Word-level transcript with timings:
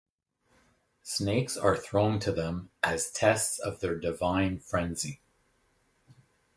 Snakes 1.03 1.55
are 1.57 1.77
thrown 1.77 2.17
to 2.21 2.31
them 2.31 2.71
as 2.81 3.11
tests 3.11 3.59
of 3.59 3.81
their 3.81 3.93
divine 3.99 4.57
frenzy. 4.57 5.21